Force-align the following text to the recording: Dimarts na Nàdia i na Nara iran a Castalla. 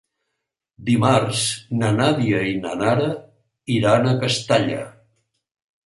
Dimarts 0.87 1.43
na 1.83 1.91
Nàdia 1.99 2.41
i 2.55 2.57
na 2.65 2.75
Nara 2.83 3.13
iran 3.79 4.13
a 4.15 4.19
Castalla. 4.27 4.85